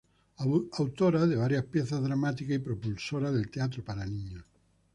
[0.79, 4.43] Autora de varias piezas dramáticas y propulsora del teatro para niños.